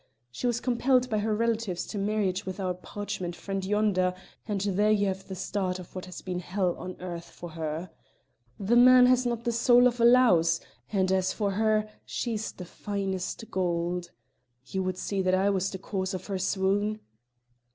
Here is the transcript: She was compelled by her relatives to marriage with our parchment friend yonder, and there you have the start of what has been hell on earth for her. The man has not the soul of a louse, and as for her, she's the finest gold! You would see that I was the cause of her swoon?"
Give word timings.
She 0.31 0.47
was 0.47 0.59
compelled 0.59 1.11
by 1.11 1.19
her 1.19 1.35
relatives 1.35 1.85
to 1.85 1.99
marriage 1.99 2.43
with 2.43 2.59
our 2.59 2.73
parchment 2.73 3.35
friend 3.35 3.63
yonder, 3.63 4.15
and 4.47 4.59
there 4.61 4.89
you 4.89 5.05
have 5.05 5.27
the 5.27 5.35
start 5.35 5.77
of 5.77 5.93
what 5.93 6.05
has 6.07 6.23
been 6.23 6.39
hell 6.39 6.75
on 6.79 6.99
earth 6.99 7.29
for 7.29 7.49
her. 7.51 7.91
The 8.59 8.75
man 8.75 9.05
has 9.05 9.27
not 9.27 9.43
the 9.43 9.51
soul 9.51 9.85
of 9.85 10.01
a 10.01 10.05
louse, 10.05 10.59
and 10.91 11.11
as 11.11 11.33
for 11.33 11.51
her, 11.51 11.87
she's 12.03 12.51
the 12.51 12.65
finest 12.65 13.51
gold! 13.51 14.09
You 14.65 14.81
would 14.81 14.97
see 14.97 15.21
that 15.21 15.35
I 15.35 15.51
was 15.51 15.69
the 15.69 15.77
cause 15.77 16.15
of 16.15 16.25
her 16.25 16.39
swoon?" 16.39 17.01